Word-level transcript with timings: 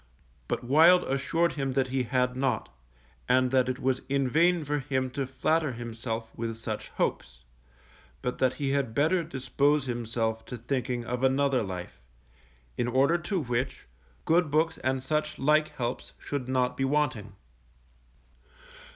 But 0.47 0.63
Wild 0.63 1.03
assured 1.03 1.53
him 1.53 1.73
that 1.73 1.89
he 1.89 2.01
had 2.01 2.35
not, 2.35 2.69
and 3.29 3.51
that 3.51 3.69
it 3.69 3.77
was 3.77 4.01
in 4.09 4.27
vain 4.27 4.65
for 4.65 4.79
him 4.79 5.11
to 5.11 5.27
flatter 5.27 5.73
himself 5.73 6.31
with 6.35 6.55
such 6.57 6.89
hopes, 6.89 7.43
but 8.23 8.39
that 8.39 8.55
he 8.55 8.71
had 8.71 8.95
better 8.95 9.23
dispose 9.23 9.85
himself 9.85 10.43
to 10.45 10.57
thinking 10.57 11.05
of 11.05 11.23
another 11.23 11.61
life; 11.61 12.01
in 12.79 12.87
order 12.87 13.19
to 13.19 13.41
which, 13.43 13.85
good 14.25 14.49
books 14.49 14.79
and 14.79 15.03
such 15.03 15.37
like 15.37 15.67
helps 15.75 16.13
should 16.17 16.49
not 16.49 16.75
be 16.75 16.83
wanting. 16.83 17.35